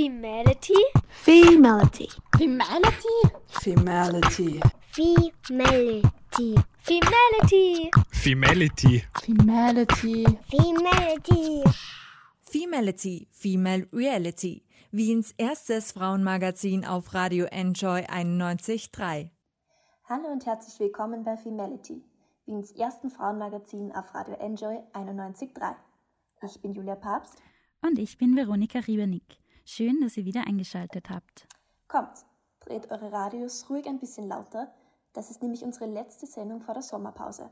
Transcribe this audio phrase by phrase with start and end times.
[0.00, 0.80] Femality.
[1.10, 2.08] Femality.
[2.32, 3.18] Femality.
[3.50, 4.60] Femality.
[4.94, 6.62] Femality.
[6.80, 7.92] Femality.
[8.10, 9.12] Femality.
[9.20, 10.24] Femality.
[10.48, 11.62] Femality.
[12.40, 19.28] Femality, Female Reality, Wiens erstes Frauenmagazin auf Radio Enjoy 91.3.
[20.08, 22.02] Hallo und herzlich willkommen bei Femality,
[22.46, 25.74] Wiens ersten Frauenmagazin auf Radio Enjoy 91.3.
[26.46, 27.36] Ich bin Julia Papst.
[27.82, 29.40] Und ich bin Veronika Riebernick.
[29.72, 31.46] Schön, dass ihr wieder eingeschaltet habt.
[31.86, 32.26] Kommt,
[32.58, 34.74] dreht eure Radios ruhig ein bisschen lauter.
[35.12, 37.50] Das ist nämlich unsere letzte Sendung vor der Sommerpause.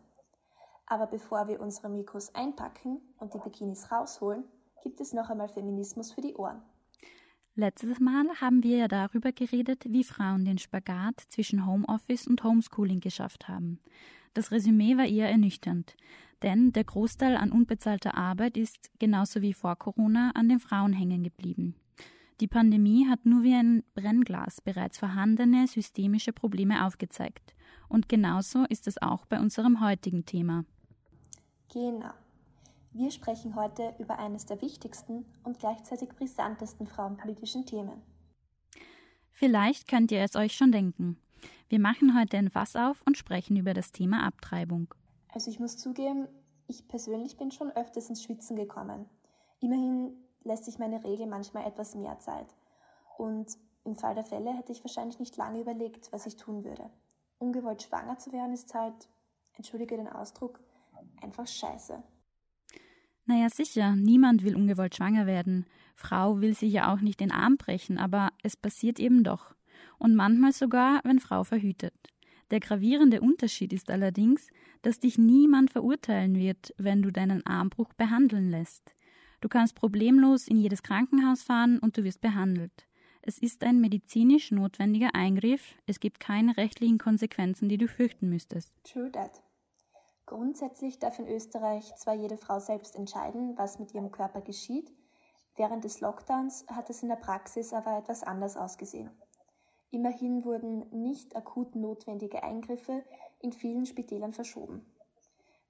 [0.86, 4.42] Aber bevor wir unsere Mikros einpacken und die Bikinis rausholen,
[4.82, 6.60] gibt es noch einmal Feminismus für die Ohren.
[7.54, 12.98] Letztes Mal haben wir ja darüber geredet, wie Frauen den Spagat zwischen Homeoffice und Homeschooling
[12.98, 13.78] geschafft haben.
[14.34, 15.94] Das Resümee war eher ernüchternd,
[16.42, 21.22] denn der Großteil an unbezahlter Arbeit ist, genauso wie vor Corona, an den Frauen hängen
[21.22, 21.76] geblieben.
[22.40, 27.54] Die Pandemie hat nur wie ein Brennglas bereits vorhandene systemische Probleme aufgezeigt.
[27.88, 30.64] Und genauso ist es auch bei unserem heutigen Thema.
[31.72, 32.12] Genau.
[32.92, 38.02] Wir sprechen heute über eines der wichtigsten und gleichzeitig brisantesten frauenpolitischen Themen.
[39.32, 41.18] Vielleicht könnt ihr es euch schon denken.
[41.68, 44.94] Wir machen heute ein Fass auf und sprechen über das Thema Abtreibung.
[45.32, 46.28] Also ich muss zugeben,
[46.66, 49.06] ich persönlich bin schon öfters ins Schwitzen gekommen.
[49.60, 50.12] Immerhin
[50.48, 52.56] lässt sich meine Regel manchmal etwas mehr Zeit.
[53.16, 56.90] Und im Fall der Fälle hätte ich wahrscheinlich nicht lange überlegt, was ich tun würde.
[57.38, 59.08] Ungewollt schwanger zu werden ist halt,
[59.54, 60.60] entschuldige den Ausdruck,
[61.22, 62.02] einfach scheiße.
[63.26, 65.66] Naja, sicher, niemand will ungewollt schwanger werden.
[65.94, 69.54] Frau will sich ja auch nicht den Arm brechen, aber es passiert eben doch.
[69.98, 71.94] Und manchmal sogar, wenn Frau verhütet.
[72.50, 74.48] Der gravierende Unterschied ist allerdings,
[74.80, 78.94] dass dich niemand verurteilen wird, wenn du deinen Armbruch behandeln lässt.
[79.40, 82.88] Du kannst problemlos in jedes Krankenhaus fahren und du wirst behandelt.
[83.22, 85.74] Es ist ein medizinisch notwendiger Eingriff.
[85.86, 88.72] Es gibt keine rechtlichen Konsequenzen, die du fürchten müsstest.
[88.84, 89.42] True that.
[90.26, 94.92] Grundsätzlich darf in Österreich zwar jede Frau selbst entscheiden, was mit ihrem Körper geschieht.
[95.56, 99.10] Während des Lockdowns hat es in der Praxis aber etwas anders ausgesehen.
[99.90, 103.04] Immerhin wurden nicht akut notwendige Eingriffe
[103.40, 104.84] in vielen Spitälern verschoben.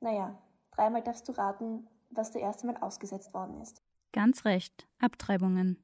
[0.01, 0.37] Naja,
[0.73, 3.83] dreimal darfst du raten, was der erste Mal ausgesetzt worden ist.
[4.13, 5.83] Ganz recht, Abtreibungen.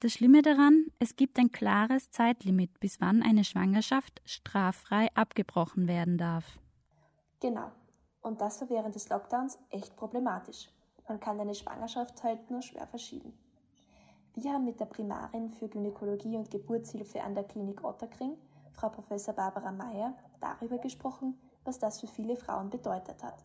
[0.00, 6.18] Das Schlimme daran, es gibt ein klares Zeitlimit, bis wann eine Schwangerschaft straffrei abgebrochen werden
[6.18, 6.58] darf.
[7.40, 7.70] Genau.
[8.20, 10.68] Und das war während des Lockdowns echt problematisch.
[11.08, 13.32] Man kann eine Schwangerschaft halt nur schwer verschieben.
[14.34, 18.36] Wir haben mit der Primarin für Gynäkologie und Geburtshilfe an der Klinik Otterkring,
[18.72, 23.44] Frau Professor Barbara Mayer, darüber gesprochen, was das für viele Frauen bedeutet hat.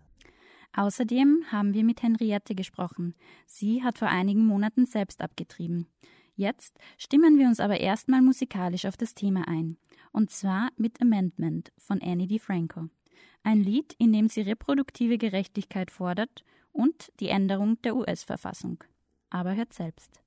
[0.74, 3.16] Außerdem haben wir mit Henriette gesprochen.
[3.46, 5.88] Sie hat vor einigen Monaten selbst abgetrieben.
[6.36, 9.78] Jetzt stimmen wir uns aber erstmal musikalisch auf das Thema ein.
[10.12, 12.90] Und zwar mit Amendment von Annie DiFranco.
[13.44, 18.84] Ein Lied, in dem sie reproduktive Gerechtigkeit fordert und die Änderung der US-Verfassung.
[19.30, 20.22] Aber hört selbst.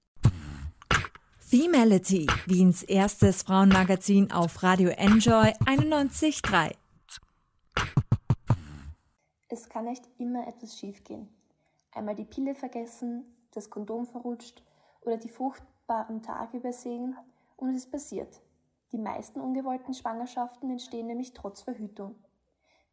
[1.39, 6.80] Femality, Wiens erstes Frauenmagazin auf Radio Enjoy 91.3.
[9.53, 11.29] Es kann echt immer etwas schiefgehen.
[11.93, 14.63] Einmal die Pille vergessen, das Kondom verrutscht
[15.01, 17.17] oder die fruchtbaren Tage übersehen
[17.57, 18.41] und es ist passiert.
[18.93, 22.15] Die meisten ungewollten Schwangerschaften entstehen nämlich trotz Verhütung.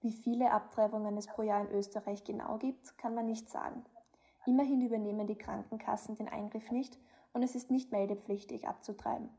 [0.01, 3.85] Wie viele Abtreibungen es pro Jahr in Österreich genau gibt, kann man nicht sagen.
[4.47, 6.97] Immerhin übernehmen die Krankenkassen den Eingriff nicht
[7.33, 9.29] und es ist nicht meldepflichtig abzutreiben.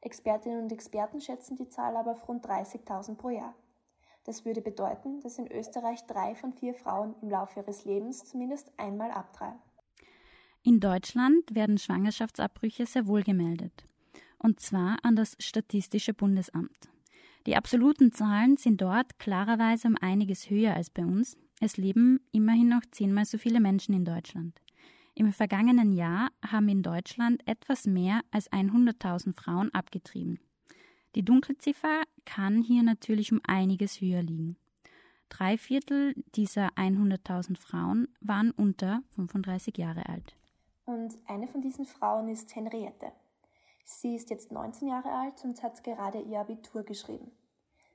[0.00, 3.54] Expertinnen und Experten schätzen die Zahl aber auf rund 30.000 pro Jahr.
[4.26, 8.72] Das würde bedeuten, dass in Österreich drei von vier Frauen im Laufe ihres Lebens zumindest
[8.76, 9.60] einmal abtreiben.
[10.64, 13.86] In Deutschland werden Schwangerschaftsabbrüche sehr wohl gemeldet.
[14.38, 16.90] Und zwar an das Statistische Bundesamt.
[17.46, 21.36] Die absoluten Zahlen sind dort klarerweise um einiges höher als bei uns.
[21.60, 24.60] Es leben immerhin noch zehnmal so viele Menschen in Deutschland.
[25.14, 30.40] Im vergangenen Jahr haben in Deutschland etwas mehr als 100.000 Frauen abgetrieben.
[31.14, 34.56] Die Dunkelziffer kann hier natürlich um einiges höher liegen.
[35.30, 40.36] Drei Viertel dieser 100.000 Frauen waren unter 35 Jahre alt.
[40.84, 43.12] Und eine von diesen Frauen ist Henriette.
[43.84, 47.32] Sie ist jetzt 19 Jahre alt und hat gerade ihr Abitur geschrieben.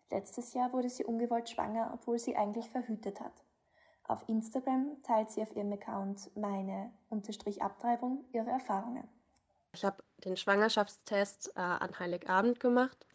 [0.10, 3.44] Letztes Jahr wurde sie ungewollt schwanger, obwohl sie eigentlich verhütet hat.
[4.04, 9.08] Auf Instagram teilt sie auf ihrem Account meine Unterstrich Abtreibung ihre Erfahrungen.
[9.74, 13.06] Ich habe den Schwangerschaftstest äh, an Heiligabend gemacht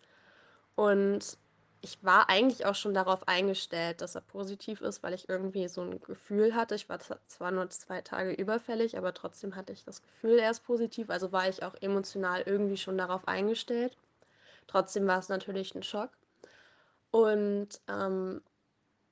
[0.76, 1.38] und
[1.80, 5.82] ich war eigentlich auch schon darauf eingestellt, dass er positiv ist, weil ich irgendwie so
[5.82, 6.74] ein Gefühl hatte.
[6.74, 10.64] Ich war zwar nur zwei Tage überfällig, aber trotzdem hatte ich das Gefühl, er ist
[10.64, 11.10] positiv.
[11.10, 13.96] Also war ich auch emotional irgendwie schon darauf eingestellt.
[14.66, 16.10] Trotzdem war es natürlich ein Schock.
[17.10, 18.42] Und ähm,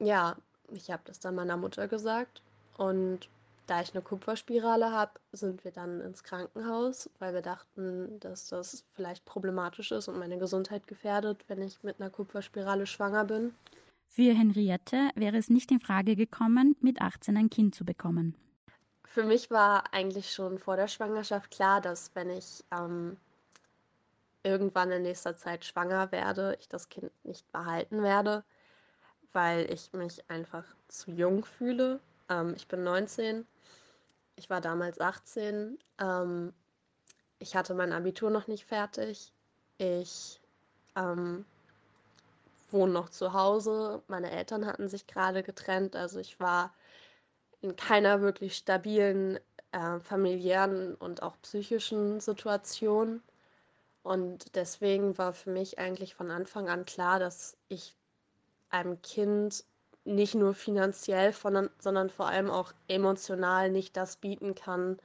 [0.00, 0.37] ja,
[0.72, 2.43] ich habe das dann meiner Mutter gesagt.
[2.76, 3.28] Und
[3.66, 8.84] da ich eine Kupferspirale habe, sind wir dann ins Krankenhaus, weil wir dachten, dass das
[8.93, 13.55] vielleicht problematisch ist und meine Gesundheit gefährdet, wenn ich mit einer Kupferspirale schwanger bin.
[14.06, 18.37] Für Henriette wäre es nicht in Frage gekommen, mit 18 ein Kind zu bekommen.
[19.05, 23.17] Für mich war eigentlich schon vor der Schwangerschaft klar, dass wenn ich ähm,
[24.43, 28.44] irgendwann in nächster Zeit schwanger werde, ich das Kind nicht behalten werde,
[29.32, 32.00] weil ich mich einfach zu jung fühle.
[32.28, 33.46] Ähm, ich bin 19
[34.36, 35.78] ich war damals 18.
[35.98, 36.52] Ähm,
[37.38, 39.32] ich hatte mein Abitur noch nicht fertig.
[39.78, 40.40] Ich
[40.96, 41.44] ähm,
[42.70, 44.02] wohne noch zu Hause.
[44.08, 45.96] Meine Eltern hatten sich gerade getrennt.
[45.96, 46.75] Also ich war
[47.60, 49.38] in keiner wirklich stabilen
[49.72, 53.22] äh, familiären und auch psychischen Situation.
[54.02, 57.96] Und deswegen war für mich eigentlich von Anfang an klar, dass ich
[58.69, 59.64] einem Kind
[60.05, 64.99] nicht nur finanziell, sondern vor allem auch emotional nicht das bieten kann,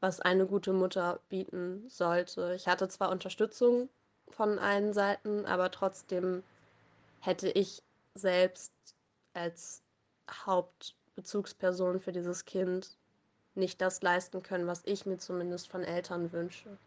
[0.00, 2.54] was eine gute Mutter bieten sollte.
[2.54, 3.88] Ich hatte zwar Unterstützung
[4.30, 6.42] von allen Seiten, aber trotzdem
[7.20, 7.82] hätte ich
[8.14, 8.72] selbst
[9.34, 9.82] als
[10.30, 12.96] Hauptbezugsperson für dieses Kind
[13.54, 16.78] nicht das leisten können, was ich mir zumindest von Eltern wünsche.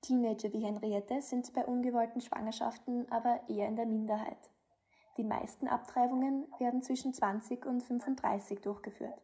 [0.00, 4.38] Teenager wie Henriette sind bei ungewollten Schwangerschaften aber eher in der Minderheit.
[5.16, 9.20] Die meisten Abtreibungen werden zwischen 20 und 35 durchgeführt.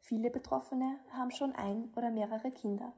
[0.00, 2.92] Viele Betroffene haben schon ein oder mehrere Kinder.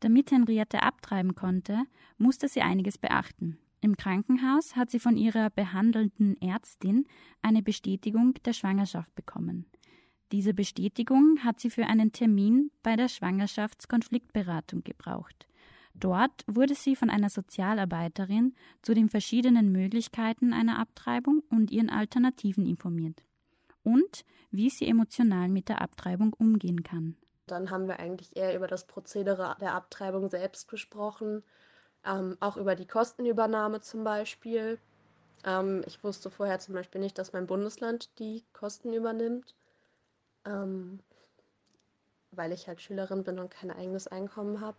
[0.00, 1.84] Damit Henriette abtreiben konnte,
[2.18, 3.58] musste sie einiges beachten.
[3.80, 7.06] Im Krankenhaus hat sie von ihrer behandelnden Ärztin
[7.42, 9.66] eine Bestätigung der Schwangerschaft bekommen.
[10.30, 15.46] Diese Bestätigung hat sie für einen Termin bei der Schwangerschaftskonfliktberatung gebraucht.
[15.94, 22.66] Dort wurde sie von einer Sozialarbeiterin zu den verschiedenen Möglichkeiten einer Abtreibung und ihren Alternativen
[22.66, 23.22] informiert
[23.82, 27.16] und wie sie emotional mit der Abtreibung umgehen kann.
[27.46, 31.42] Dann haben wir eigentlich eher über das Prozedere der Abtreibung selbst gesprochen,
[32.04, 34.78] ähm, auch über die Kostenübernahme zum Beispiel.
[35.44, 39.54] Ähm, ich wusste vorher zum Beispiel nicht, dass mein Bundesland die Kosten übernimmt,
[40.44, 41.00] ähm,
[42.30, 44.78] weil ich halt Schülerin bin und kein eigenes Einkommen habe.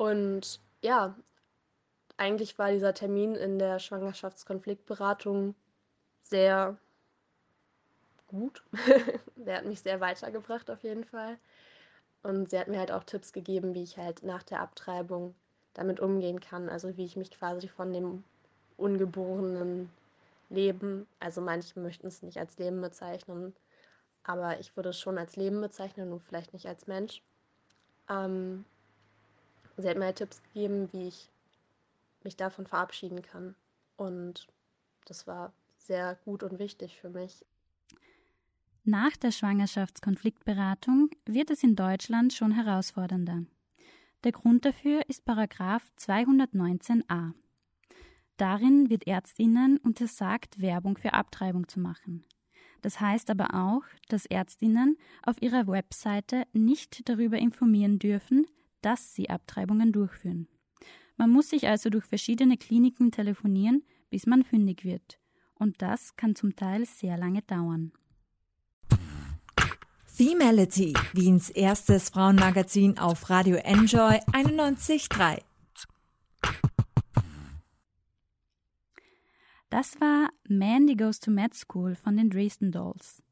[0.00, 1.14] Und ja,
[2.16, 5.54] eigentlich war dieser Termin in der Schwangerschaftskonfliktberatung
[6.22, 6.78] sehr
[8.26, 8.64] gut.
[9.36, 11.36] der hat mich sehr weitergebracht auf jeden Fall.
[12.22, 15.34] Und sie hat mir halt auch Tipps gegeben, wie ich halt nach der Abtreibung
[15.74, 16.70] damit umgehen kann.
[16.70, 18.24] Also wie ich mich quasi von dem
[18.78, 19.90] ungeborenen
[20.48, 23.54] Leben, also manche möchten es nicht als Leben bezeichnen,
[24.24, 27.22] aber ich würde es schon als Leben bezeichnen und vielleicht nicht als Mensch.
[28.08, 28.64] Ähm,
[29.76, 31.30] Sie hat mir halt Tipps gegeben, wie ich
[32.22, 33.54] mich davon verabschieden kann.
[33.96, 34.46] Und
[35.06, 37.44] das war sehr gut und wichtig für mich.
[38.84, 43.44] Nach der Schwangerschaftskonfliktberatung wird es in Deutschland schon herausfordernder.
[44.24, 47.32] Der Grund dafür ist Paragraph 219a.
[48.36, 52.24] Darin wird Ärztinnen untersagt, Werbung für Abtreibung zu machen.
[52.80, 58.46] Das heißt aber auch, dass Ärztinnen auf ihrer Webseite nicht darüber informieren dürfen,
[58.82, 60.48] dass sie Abtreibungen durchführen.
[61.16, 65.18] Man muss sich also durch verschiedene Kliniken telefonieren, bis man fündig wird.
[65.54, 67.92] Und das kann zum Teil sehr lange dauern.
[70.06, 75.42] Femality, Wiens erstes Frauenmagazin auf Radio Enjoy 91.3.
[79.70, 83.22] Das war Mandy Goes to Med School von den Dresden Dolls.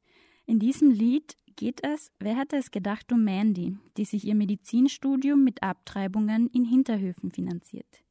[0.47, 5.43] In diesem Lied geht es, wer hätte es gedacht, um Mandy, die sich ihr Medizinstudium
[5.43, 8.05] mit Abtreibungen in Hinterhöfen finanziert.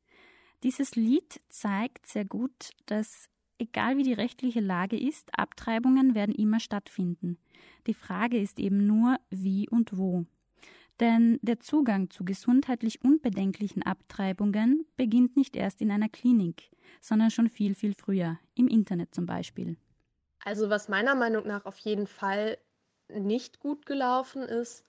[0.64, 6.60] Dieses Lied zeigt sehr gut, dass egal wie die rechtliche Lage ist, Abtreibungen werden immer
[6.60, 7.38] stattfinden.
[7.88, 10.26] Die Frage ist eben nur, wie und wo.
[11.00, 17.50] Denn der Zugang zu gesundheitlich unbedenklichen Abtreibungen beginnt nicht erst in einer Klinik, sondern schon
[17.50, 19.78] viel, viel früher, im Internet zum Beispiel.
[20.44, 22.58] Also was meiner Meinung nach auf jeden Fall
[23.10, 24.84] nicht gut gelaufen ist,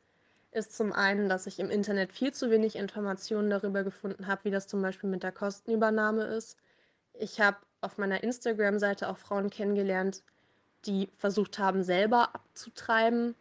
[0.50, 4.50] ist zum einen, dass ich im Internet viel zu wenig Informationen darüber gefunden habe, wie
[4.50, 6.56] das zum Beispiel mit der Kostenübernahme ist.
[7.14, 10.22] Ich habe auf meiner Instagram-Seite auch Frauen kennengelernt,
[10.86, 13.34] die versucht haben, selber abzutreiben,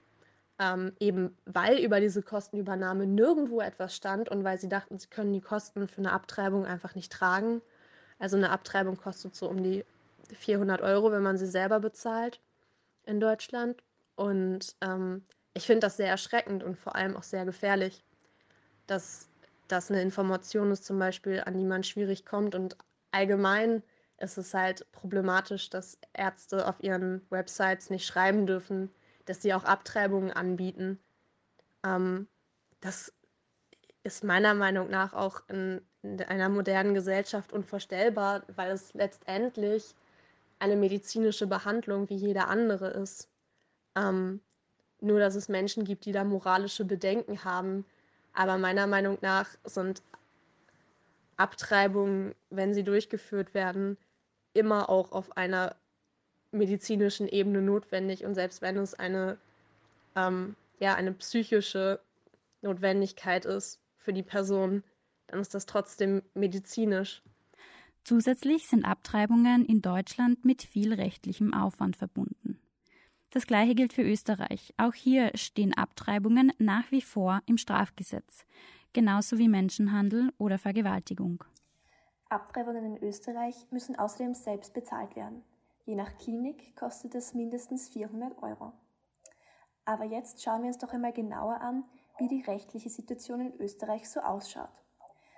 [0.60, 5.34] ähm, eben weil über diese Kostenübernahme nirgendwo etwas stand und weil sie dachten, sie können
[5.34, 7.62] die Kosten für eine Abtreibung einfach nicht tragen.
[8.20, 9.86] Also eine Abtreibung kostet so um die
[10.36, 12.42] 400 Euro, wenn man sie selber bezahlt
[13.06, 13.82] in Deutschland.
[14.18, 18.04] Und ähm, ich finde das sehr erschreckend und vor allem auch sehr gefährlich,
[18.88, 19.30] dass
[19.68, 22.56] das eine Information ist, zum Beispiel, an die man schwierig kommt.
[22.56, 22.78] Und
[23.12, 23.84] allgemein
[24.18, 28.90] ist es halt problematisch, dass Ärzte auf ihren Websites nicht schreiben dürfen,
[29.26, 31.00] dass sie auch Abtreibungen anbieten.
[31.86, 32.28] Ähm,
[32.82, 33.14] das
[34.04, 39.96] ist meiner Meinung nach auch in, in einer modernen Gesellschaft unvorstellbar, weil es letztendlich
[40.60, 43.30] eine medizinische Behandlung wie jede andere ist.
[43.98, 44.40] Ähm,
[45.02, 47.86] nur, dass es Menschen gibt, die da moralische Bedenken haben.
[48.34, 50.02] Aber meiner Meinung nach sind
[51.38, 53.98] Abtreibungen, wenn sie durchgeführt werden,
[54.54, 55.76] immer auch auf einer
[56.52, 58.26] medizinischen Ebene notwendig.
[58.26, 59.38] Und selbst wenn es eine,
[60.16, 62.00] ähm, ja, eine psychische
[62.62, 64.84] Notwendigkeit ist für die Person,
[65.28, 67.22] dann ist das trotzdem medizinisch.
[68.04, 72.58] Zusätzlich sind Abtreibungen in Deutschland mit viel rechtlichem Aufwand verbunden.
[73.32, 74.74] Das gleiche gilt für Österreich.
[74.78, 78.46] Auch hier stehen Abtreibungen nach wie vor im Strafgesetz,
[78.94, 81.44] genauso wie Menschenhandel oder Vergewaltigung.
[82.30, 85.44] Abtreibungen in Österreich müssen außerdem selbst bezahlt werden.
[85.86, 88.74] Je nach Klinik kostet es mindestens 400 Euro.
[89.86, 91.86] Aber jetzt schauen wir uns doch einmal genauer an,
[92.18, 94.70] wie die rechtliche Situation in Österreich so ausschaut.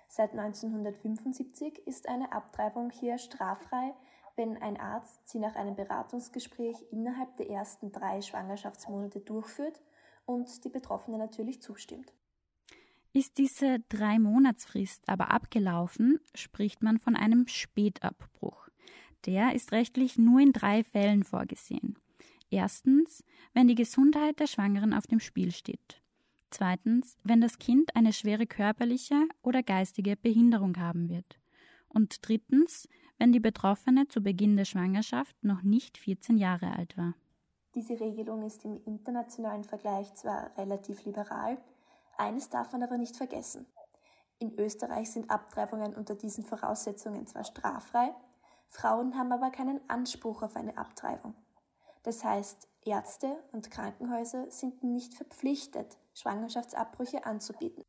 [0.07, 3.93] Seit 1975 ist eine Abtreibung hier straffrei,
[4.39, 9.81] wenn ein Arzt sie nach einem Beratungsgespräch innerhalb der ersten drei Schwangerschaftsmonate durchführt
[10.25, 12.13] und die Betroffene natürlich zustimmt.
[13.11, 18.69] Ist diese Drei-Monatsfrist aber abgelaufen, spricht man von einem Spätabbruch.
[19.25, 21.99] Der ist rechtlich nur in drei Fällen vorgesehen.
[22.49, 26.01] Erstens, wenn die Gesundheit der Schwangeren auf dem Spiel steht.
[26.49, 31.39] Zweitens, wenn das Kind eine schwere körperliche oder geistige Behinderung haben wird.
[31.89, 32.87] Und drittens,
[33.19, 37.13] wenn die Betroffene zu Beginn der Schwangerschaft noch nicht 14 Jahre alt war.
[37.75, 41.57] Diese Regelung ist im internationalen Vergleich zwar relativ liberal,
[42.17, 43.67] eines darf man aber nicht vergessen.
[44.39, 48.15] In Österreich sind Abtreibungen unter diesen Voraussetzungen zwar straffrei,
[48.69, 51.35] Frauen haben aber keinen Anspruch auf eine Abtreibung.
[52.03, 57.83] Das heißt, Ärzte und Krankenhäuser sind nicht verpflichtet, Schwangerschaftsabbrüche anzubieten.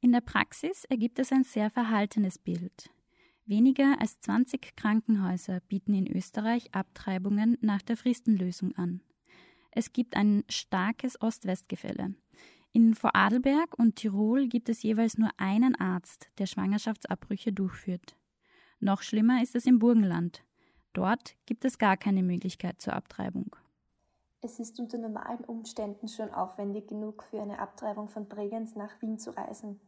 [0.00, 2.90] In der Praxis ergibt es ein sehr verhaltenes Bild.
[3.48, 9.00] Weniger als 20 Krankenhäuser bieten in Österreich Abtreibungen nach der Fristenlösung an.
[9.70, 12.14] Es gibt ein starkes Ost-West-Gefälle.
[12.72, 18.18] In Vorarlberg und Tirol gibt es jeweils nur einen Arzt, der Schwangerschaftsabbrüche durchführt.
[18.80, 20.44] Noch schlimmer ist es im Burgenland.
[20.92, 23.56] Dort gibt es gar keine Möglichkeit zur Abtreibung.
[24.42, 29.18] Es ist unter normalen Umständen schon aufwendig genug, für eine Abtreibung von Bregenz nach Wien
[29.18, 29.80] zu reisen.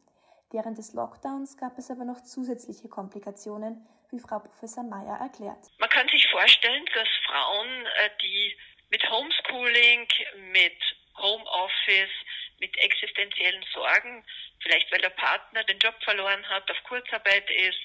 [0.52, 5.70] Während des Lockdowns gab es aber noch zusätzliche Komplikationen, wie Frau Professor Meyer erklärt.
[5.78, 8.56] Man kann sich vorstellen, dass Frauen, äh, die
[8.90, 10.08] mit Homeschooling,
[10.50, 10.76] mit
[11.16, 12.10] Homeoffice,
[12.58, 14.24] mit existenziellen Sorgen,
[14.60, 17.78] vielleicht weil der Partner den Job verloren hat, auf Kurzarbeit ist,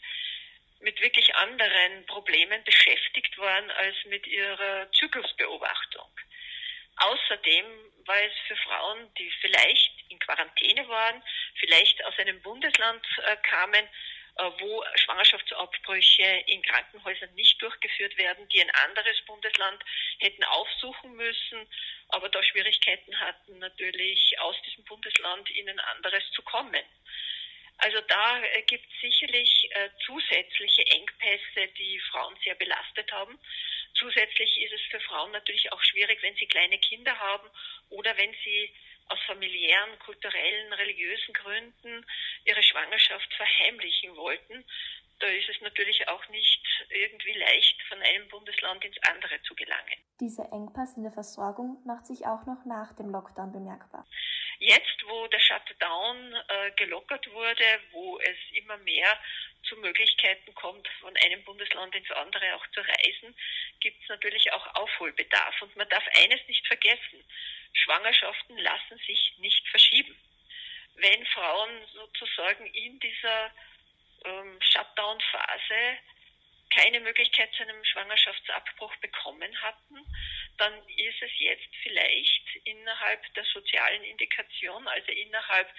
[0.80, 6.10] mit wirklich anderen Problemen beschäftigt waren als mit ihrer Zyklusbeobachtung.
[6.98, 7.66] Außerdem
[8.06, 11.22] war es für Frauen, die vielleicht in Quarantäne waren,
[11.60, 13.88] vielleicht aus einem Bundesland äh, kamen,
[14.38, 19.84] äh, wo Schwangerschaftsabbrüche in Krankenhäusern nicht durchgeführt werden, die ein anderes Bundesland
[20.20, 21.68] hätten aufsuchen müssen,
[22.10, 26.84] aber da Schwierigkeiten hatten, natürlich aus diesem Bundesland in ein anderes zu kommen.
[27.78, 33.38] Also da äh, gibt es sicherlich äh, zusätzliche Engpässe, die Frauen sehr belastet haben.
[33.96, 37.50] Zusätzlich ist es für Frauen natürlich auch schwierig, wenn sie kleine Kinder haben
[37.90, 38.74] oder wenn sie
[39.08, 42.06] aus familiären, kulturellen, religiösen Gründen
[42.46, 44.66] ihre Schwangerschaft verheimlichen wollten.
[45.20, 49.96] Da ist es natürlich auch nicht irgendwie leicht, von einem Bundesland ins andere zu gelangen.
[50.20, 54.06] Dieser Engpass in der Versorgung macht sich auch noch nach dem Lockdown bemerkbar.
[54.60, 59.20] Jetzt, wo der Shutdown äh, gelockert wurde, wo es immer mehr
[59.64, 63.36] zu Möglichkeiten kommt, von einem Bundesland ins andere auch zu reisen,
[63.80, 65.62] gibt es natürlich auch Aufholbedarf.
[65.62, 67.24] Und man darf eines nicht vergessen,
[67.74, 70.16] Schwangerschaften lassen sich nicht verschieben.
[70.96, 73.52] Wenn Frauen sozusagen in dieser
[74.26, 76.00] ähm, Shutdown-Phase
[76.76, 79.96] keine Möglichkeit zu einem Schwangerschaftsabbruch bekommen hatten,
[80.58, 85.70] dann ist es jetzt vielleicht innerhalb der sozialen Indikation, also innerhalb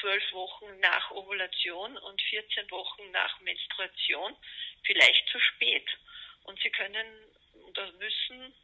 [0.00, 4.36] zwölf Wochen nach Ovulation und 14 Wochen nach Menstruation,
[4.84, 5.86] vielleicht zu spät.
[6.44, 7.06] Und sie können
[7.68, 8.54] oder müssen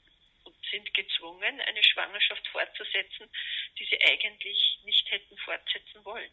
[0.45, 3.31] und sind gezwungen, eine Schwangerschaft fortzusetzen,
[3.79, 6.31] die sie eigentlich nicht hätten fortsetzen wollen.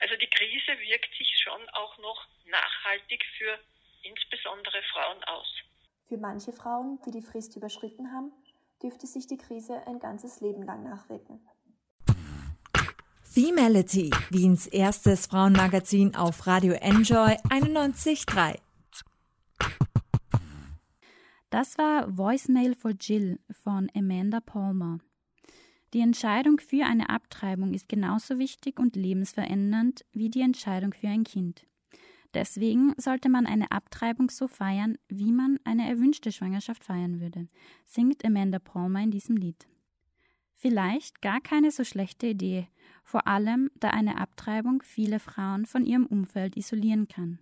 [0.00, 3.58] Also die Krise wirkt sich schon auch noch nachhaltig für
[4.02, 5.46] insbesondere Frauen aus.
[6.08, 8.32] Für manche Frauen, die die Frist überschritten haben,
[8.82, 11.40] dürfte sich die Krise ein ganzes Leben lang nachwirken.
[13.22, 18.58] Femality, Wiens erstes Frauenmagazin auf Radio Enjoy 91.3.
[21.50, 24.98] Das war Voicemail for Jill von Amanda Palmer.
[25.92, 31.24] Die Entscheidung für eine Abtreibung ist genauso wichtig und lebensverändernd wie die Entscheidung für ein
[31.24, 31.66] Kind.
[32.32, 37.48] Deswegen sollte man eine Abtreibung so feiern, wie man eine erwünschte Schwangerschaft feiern würde,
[37.84, 39.66] singt Amanda Palmer in diesem Lied.
[40.54, 42.68] Vielleicht gar keine so schlechte Idee,
[43.02, 47.40] vor allem da eine Abtreibung viele Frauen von ihrem Umfeld isolieren kann.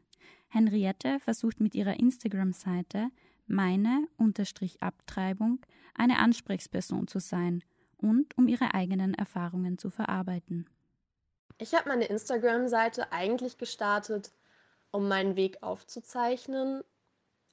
[0.48, 3.10] Henriette versucht mit ihrer Instagram-Seite
[3.46, 4.08] meine
[4.80, 5.60] Abtreibung
[5.94, 7.62] eine Ansprechperson zu sein
[7.98, 10.68] und um ihre eigenen Erfahrungen zu verarbeiten.
[11.58, 14.32] Ich habe meine Instagram-Seite eigentlich gestartet,
[14.90, 16.82] um meinen Weg aufzuzeichnen,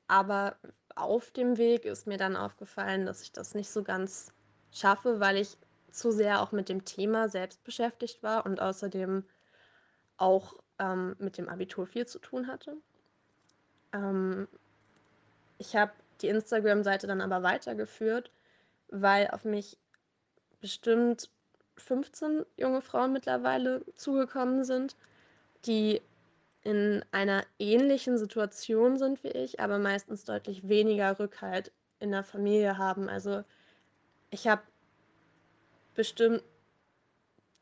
[0.08, 0.56] aber
[0.96, 4.32] auf dem Weg ist mir dann aufgefallen, dass ich das nicht so ganz
[4.72, 5.58] schaffe, weil ich
[5.92, 9.24] zu sehr auch mit dem Thema selbst beschäftigt war und außerdem
[10.18, 12.78] auch ähm, mit dem Abitur viel zu tun hatte.
[13.94, 14.48] Ähm,
[15.58, 18.32] ich habe die Instagram-Seite dann aber weitergeführt,
[18.90, 19.78] weil auf mich
[20.62, 21.30] bestimmt
[21.78, 24.96] 15 junge Frauen mittlerweile zugekommen sind,
[25.66, 26.02] die
[26.64, 32.78] in einer ähnlichen Situation sind wie ich, aber meistens deutlich weniger Rückhalt in der Familie
[32.78, 33.08] haben.
[33.08, 33.44] Also
[34.32, 34.64] ich habe
[35.94, 36.44] bestimmt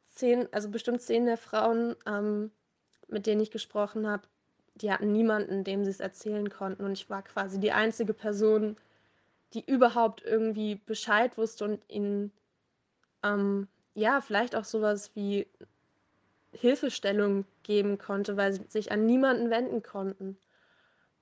[0.10, 2.52] zehn, also bestimmt zehn der Frauen, ähm,
[3.08, 4.24] mit denen ich gesprochen habe,
[4.76, 6.84] die hatten niemanden, dem sie es erzählen konnten.
[6.84, 8.78] Und ich war quasi die einzige Person,
[9.54, 12.32] die überhaupt irgendwie Bescheid wusste und ihnen,
[13.24, 15.48] ähm, ja, vielleicht auch sowas wie
[16.52, 20.38] Hilfestellung geben konnte, weil sie sich an niemanden wenden konnten.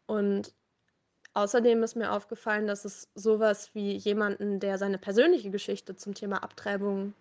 [0.05, 0.53] Und
[1.33, 6.43] Außerdem ist mir aufgefallen, dass es sowas wie jemanden, der seine persönliche Geschichte zum Thema
[6.43, 7.13] Abtreibung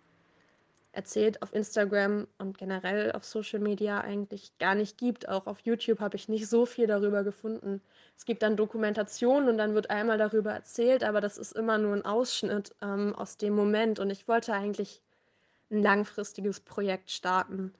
[0.93, 5.27] erzählt, auf Instagram und generell auf Social Media eigentlich gar nicht gibt.
[5.29, 7.81] Auch auf YouTube habe ich nicht so viel darüber gefunden.
[8.17, 11.95] Es gibt dann Dokumentationen und dann wird einmal darüber erzählt, aber das ist immer nur
[11.95, 13.99] ein Ausschnitt ähm, aus dem Moment.
[13.99, 15.01] Und ich wollte eigentlich
[15.71, 17.73] ein langfristiges Projekt starten.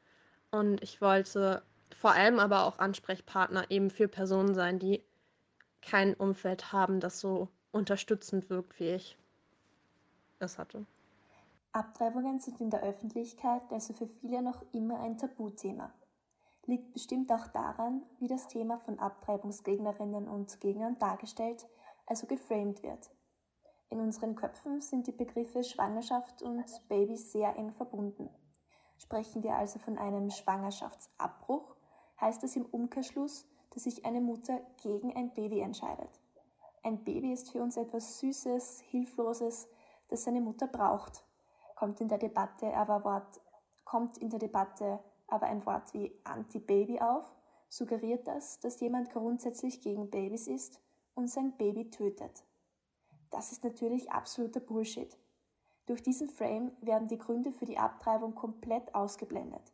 [0.49, 1.61] Und ich wollte
[1.97, 5.03] vor allem aber auch Ansprechpartner eben für Personen sein, die
[5.81, 9.17] kein Umfeld haben, das so unterstützend wirkt, wie ich
[10.39, 10.85] es hatte.
[11.73, 15.93] Abtreibungen sind in der Öffentlichkeit also für viele noch immer ein Tabuthema.
[16.65, 21.65] Liegt bestimmt auch daran, wie das Thema von Abtreibungsgegnerinnen und Gegnern dargestellt,
[22.05, 23.09] also geframed wird.
[23.89, 28.29] In unseren Köpfen sind die Begriffe Schwangerschaft und Baby sehr eng verbunden.
[28.97, 31.75] Sprechen wir also von einem Schwangerschaftsabbruch,
[32.19, 36.19] heißt das im Umkehrschluss, dass sich eine Mutter gegen ein Baby entscheidet.
[36.83, 39.69] Ein Baby ist für uns etwas Süßes, Hilfloses,
[40.09, 41.23] das seine Mutter braucht.
[41.81, 43.41] Kommt in der Debatte aber Wort,
[43.85, 47.25] kommt in der Debatte aber ein Wort wie Anti-Baby auf,
[47.69, 50.79] suggeriert das, dass jemand grundsätzlich gegen Babys ist
[51.15, 52.43] und sein Baby tötet.
[53.31, 55.17] Das ist natürlich absoluter Bullshit.
[55.87, 59.73] Durch diesen Frame werden die Gründe für die Abtreibung komplett ausgeblendet.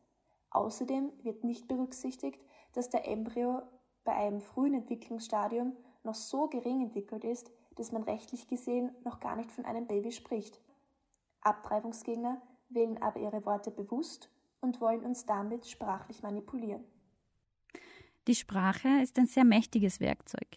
[0.51, 2.39] Außerdem wird nicht berücksichtigt,
[2.71, 3.63] dass der Embryo
[4.05, 9.35] bei einem frühen Entwicklungsstadium noch so gering entwickelt ist, dass man rechtlich gesehen noch gar
[9.35, 10.61] nicht von einem Baby spricht.
[11.47, 14.29] Abtreibungsgegner wählen aber ihre Worte bewusst
[14.61, 16.83] und wollen uns damit sprachlich manipulieren.
[18.27, 20.47] Die Sprache ist ein sehr mächtiges Werkzeug.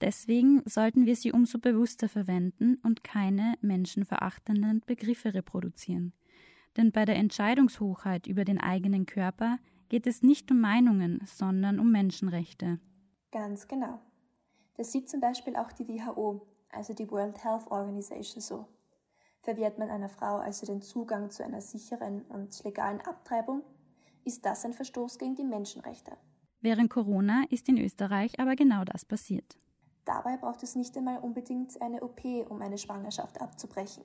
[0.00, 6.12] Deswegen sollten wir sie umso bewusster verwenden und keine menschenverachtenden Begriffe reproduzieren.
[6.76, 11.90] Denn bei der Entscheidungshochheit über den eigenen Körper geht es nicht um Meinungen, sondern um
[11.90, 12.80] Menschenrechte.
[13.30, 14.00] Ganz genau.
[14.76, 18.66] Das sieht zum Beispiel auch die WHO, also die World Health Organization, so.
[19.44, 23.62] Verwehrt man einer Frau also den Zugang zu einer sicheren und legalen Abtreibung,
[24.24, 26.12] ist das ein Verstoß gegen die Menschenrechte.
[26.62, 29.58] Während Corona ist in Österreich aber genau das passiert.
[30.06, 34.04] Dabei braucht es nicht einmal unbedingt eine OP, um eine Schwangerschaft abzubrechen.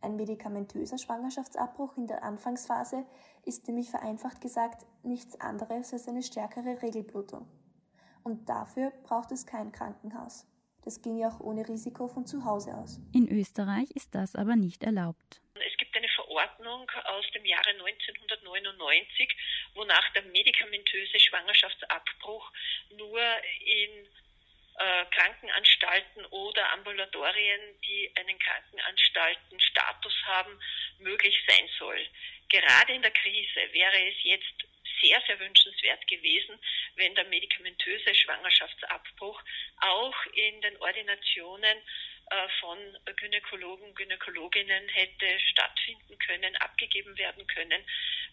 [0.00, 3.04] Ein medikamentöser Schwangerschaftsabbruch in der Anfangsphase
[3.44, 7.48] ist nämlich vereinfacht gesagt nichts anderes als eine stärkere Regelblutung.
[8.22, 10.46] Und dafür braucht es kein Krankenhaus.
[10.84, 12.98] Das ging ja auch ohne Risiko von zu Hause aus.
[13.14, 15.40] In Österreich ist das aber nicht erlaubt.
[15.54, 19.28] Es gibt eine Verordnung aus dem Jahre 1999,
[19.74, 22.50] wonach der medikamentöse Schwangerschaftsabbruch
[22.96, 23.20] nur
[23.64, 24.06] in
[24.78, 30.58] äh, Krankenanstalten oder Ambulatorien, die einen Krankenanstaltenstatus haben,
[30.98, 32.00] möglich sein soll.
[32.48, 34.66] Gerade in der Krise wäre es jetzt
[35.02, 36.58] sehr, sehr wünschenswert gewesen,
[36.96, 39.42] wenn der medikamentöse Schwangerschaftsabbruch
[39.80, 41.78] auch in den Ordinationen
[42.30, 42.78] äh, von
[43.16, 47.84] Gynäkologen, Gynäkologinnen hätte stattfinden können, abgegeben werden können,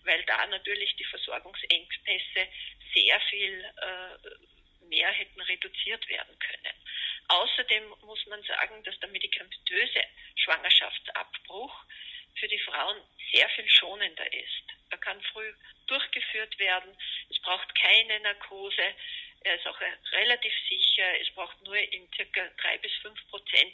[0.04, 2.48] weil da natürlich die Versorgungsengpässe
[2.94, 6.76] sehr viel äh, mehr hätten reduziert werden können.
[7.28, 10.02] Außerdem muss man sagen, dass der medikamentöse
[10.36, 11.84] Schwangerschaftsabbruch
[12.40, 13.02] für die Frauen
[13.32, 14.79] sehr viel schonender ist.
[14.90, 15.54] Er kann früh
[15.88, 16.96] durchgeführt werden.
[17.30, 18.96] Es braucht keine Narkose.
[19.42, 19.80] Er ist auch
[20.12, 21.20] relativ sicher.
[21.22, 23.74] Es braucht nur in circa drei bis fünf Prozent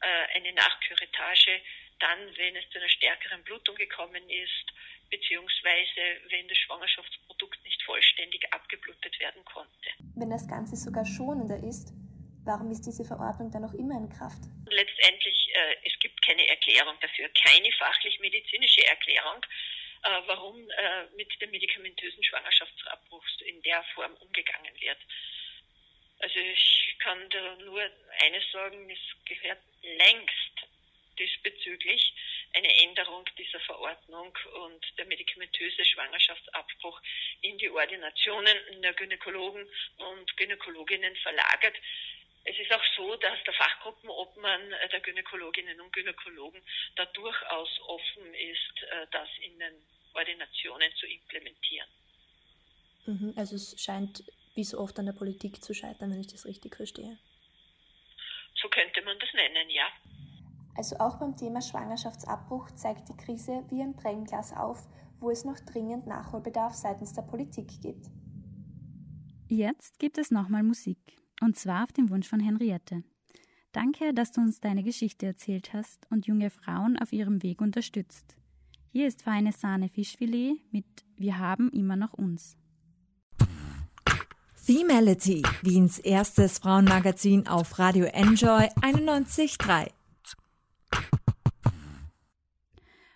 [0.00, 1.60] äh, eine Nachküretage,
[1.98, 4.66] dann, wenn es zu einer stärkeren Blutung gekommen ist,
[5.10, 9.90] beziehungsweise wenn das Schwangerschaftsprodukt nicht vollständig abgeblutet werden konnte.
[10.16, 11.92] Wenn das Ganze sogar schonender ist,
[12.44, 14.40] warum ist diese Verordnung dann noch immer in Kraft?
[14.70, 19.42] Letztendlich, äh, es gibt keine Erklärung dafür, keine fachlich-medizinische Erklärung,
[20.02, 24.98] äh, warum äh, mit dem medikamentösen Schwangerschaftsabbruch in der Form umgegangen wird.
[26.20, 27.80] Also ich kann da nur
[28.20, 30.68] eines sagen, es gehört längst
[31.18, 32.14] diesbezüglich
[32.54, 37.00] eine Änderung dieser Verordnung und der medikamentöse Schwangerschaftsabbruch
[37.42, 41.76] in die Ordinationen der Gynäkologen und Gynäkologinnen verlagert.
[42.48, 46.62] Es ist auch so, dass der Fachgruppenobmann der Gynäkologinnen und Gynäkologen
[46.96, 49.74] da durchaus offen ist, äh, das in den
[50.14, 51.88] Ordinationen zu implementieren.
[53.04, 56.46] Mhm, also es scheint wie so oft an der Politik zu scheitern, wenn ich das
[56.46, 57.18] richtig verstehe.
[58.54, 59.86] So könnte man das nennen, ja.
[60.74, 64.86] Also auch beim Thema Schwangerschaftsabbruch zeigt die Krise wie ein Brennglas auf,
[65.20, 68.06] wo es noch dringend Nachholbedarf seitens der Politik gibt.
[69.48, 70.98] Jetzt gibt es nochmal Musik.
[71.40, 73.02] Und zwar auf den Wunsch von Henriette.
[73.72, 78.36] Danke, dass du uns deine Geschichte erzählt hast und junge Frauen auf ihrem Weg unterstützt.
[78.90, 82.56] Hier ist feine Sahne Fischfilet mit Wir haben immer noch uns.
[84.54, 89.90] Femality, Wiens erstes Frauenmagazin auf Radio Enjoy 91.3.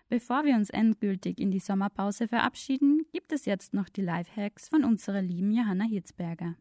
[0.09, 4.85] Bevor wir uns endgültig in die Sommerpause verabschieden, gibt es jetzt noch die Lifehacks von
[4.85, 6.55] unserer lieben Johanna Hirzberger.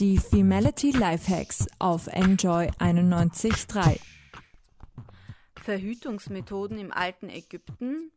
[0.00, 3.98] Die Femality Lifehacks auf Enjoy 91.3.
[5.62, 8.10] Verhütungsmethoden im alten Ägypten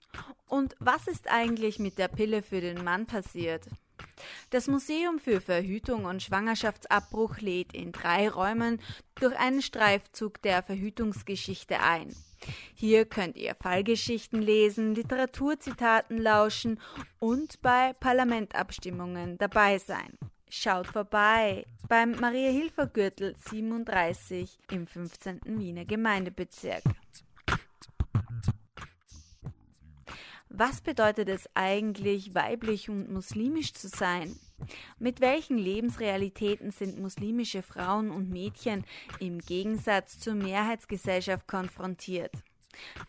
[0.48, 3.66] und was ist eigentlich mit der Pille für den Mann passiert?
[4.50, 8.80] Das Museum für Verhütung und Schwangerschaftsabbruch lädt in drei Räumen
[9.16, 12.16] durch einen Streifzug der Verhütungsgeschichte ein.
[12.74, 16.80] Hier könnt ihr Fallgeschichten lesen, Literaturzitaten lauschen
[17.20, 20.18] und bei Parlamentabstimmungen dabei sein.
[20.54, 25.40] Schaut vorbei beim Maria-Hilfer-Gürtel 37 im 15.
[25.46, 26.84] Wiener Gemeindebezirk.
[30.50, 34.38] Was bedeutet es eigentlich, weiblich und muslimisch zu sein?
[35.00, 38.84] Mit welchen Lebensrealitäten sind muslimische Frauen und Mädchen
[39.22, 42.34] im Gegensatz zur Mehrheitsgesellschaft konfrontiert?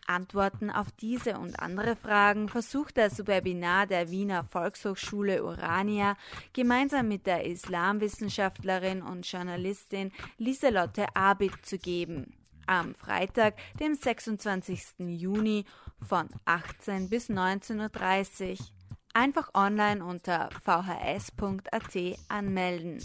[0.06, 6.16] Antworten auf diese und andere Fragen versucht das Webinar der Wiener Volkshochschule Urania
[6.52, 12.34] gemeinsam mit der Islamwissenschaftlerin und Journalistin Lieselotte Abid zu geben.
[12.66, 15.00] Am Freitag, dem 26.
[15.00, 15.64] Juni
[16.00, 18.66] von 18 bis 19.30 Uhr.
[19.14, 23.02] Einfach online unter vhs.at anmelden.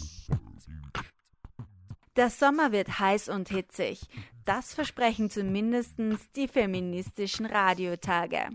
[2.15, 4.08] Der Sommer wird heiß und hitzig.
[4.47, 5.95] Das versprechen zumindest
[6.38, 8.47] die feministischen Radiotage.